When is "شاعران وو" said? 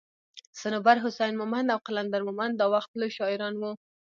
3.17-3.71